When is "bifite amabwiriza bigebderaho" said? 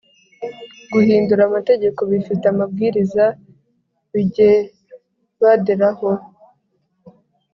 2.11-6.09